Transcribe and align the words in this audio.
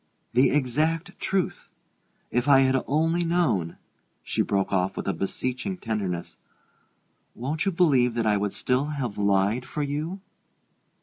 "The 0.33 0.49
exact 0.49 1.19
truth. 1.19 1.69
If 2.31 2.47
I 2.47 2.61
had 2.61 2.75
only 2.87 3.23
known," 3.23 3.77
she 4.23 4.41
broke 4.41 4.73
off 4.73 4.97
with 4.97 5.07
a 5.07 5.13
beseeching 5.13 5.77
tenderness, 5.77 6.37
"won't 7.35 7.65
you 7.65 7.71
believe 7.71 8.15
that 8.15 8.25
I 8.25 8.35
would 8.35 8.53
still 8.53 8.85
have 8.85 9.19
lied 9.19 9.63
for 9.63 9.83
you?" 9.83 10.19